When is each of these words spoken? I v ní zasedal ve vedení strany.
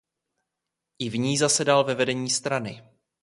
I 0.99 1.09
v 1.09 1.17
ní 1.19 1.37
zasedal 1.37 1.83
ve 1.83 1.95
vedení 1.95 2.29
strany. 2.29 2.83